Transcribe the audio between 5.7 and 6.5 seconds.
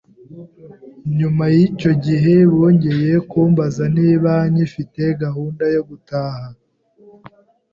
yo gutaha